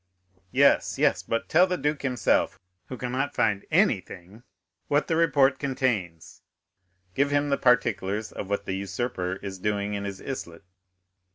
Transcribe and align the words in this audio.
"Yes, 0.49 0.97
yes; 0.97 1.21
but 1.21 1.47
tell 1.47 1.67
the 1.67 1.77
duke 1.77 2.01
himself, 2.01 2.57
who 2.87 2.97
cannot 2.97 3.35
find 3.35 3.65
anything, 3.69 4.41
what 4.87 5.05
the 5.05 5.15
report 5.15 5.59
contains—give 5.59 7.29
him 7.29 7.49
the 7.49 7.57
particulars 7.59 8.31
of 8.31 8.49
what 8.49 8.65
the 8.65 8.73
usurper 8.73 9.33
is 9.43 9.59
doing 9.59 9.93
in 9.93 10.05
his 10.05 10.19
islet." 10.19 10.63